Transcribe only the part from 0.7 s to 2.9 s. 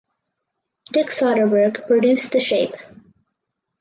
Dick Soderberg produced the shape.